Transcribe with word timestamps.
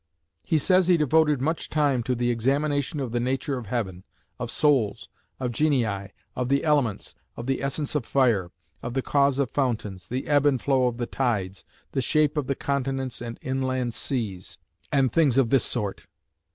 He 0.43 0.57
says 0.57 0.87
he 0.87 0.97
devoted 0.97 1.41
much 1.43 1.69
time 1.69 2.01
"to 2.01 2.15
the 2.15 2.31
examination 2.31 2.99
of 2.99 3.11
the 3.11 3.19
nature 3.19 3.59
of 3.59 3.67
heaven, 3.67 4.03
of 4.39 4.49
souls, 4.49 5.09
of 5.39 5.51
genii, 5.51 6.09
of 6.35 6.49
the 6.49 6.63
elements, 6.63 7.13
of 7.37 7.45
the 7.45 7.61
essence 7.61 7.93
of 7.93 8.03
fire, 8.03 8.49
of 8.81 8.95
the 8.95 9.03
cause 9.03 9.37
of 9.37 9.51
fountains, 9.51 10.07
the 10.07 10.25
ebb 10.25 10.47
and 10.47 10.59
flow 10.59 10.87
of 10.87 10.97
the 10.97 11.05
tides, 11.05 11.65
the 11.91 12.01
shape 12.01 12.35
of 12.35 12.47
the 12.47 12.55
continents 12.55 13.21
and 13.21 13.37
inland 13.43 13.93
seas, 13.93 14.57
and 14.91 15.11
things 15.13 15.37
of 15.37 15.51
this 15.51 15.65
sort". 15.65 16.07